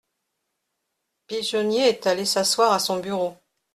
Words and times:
pigeonnier 1.27 1.89
est 1.89 2.07
allé 2.07 2.25
s'asseoir 2.25 2.73
à 2.73 2.79
son 2.79 2.97
bureau. 2.97 3.37